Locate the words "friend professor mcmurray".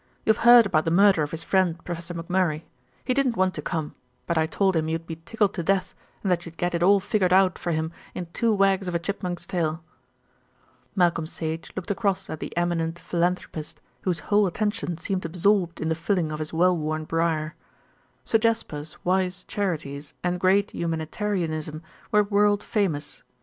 1.43-2.63